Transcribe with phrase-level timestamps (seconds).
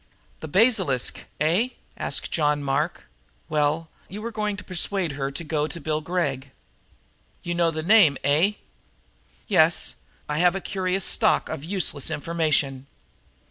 [0.39, 3.03] "The basilisk, eh?" asked John Mark.
[3.49, 6.49] "Well, you are going to persuade her to go to Bill Gregg?"
[7.43, 8.53] "You know the name, eh?"
[9.47, 12.87] "Yes, I have a curious stock of useless information."